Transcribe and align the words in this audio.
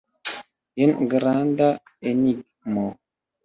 Jen 0.83 1.05
granda 1.11 1.69
enigmo! 2.15 2.91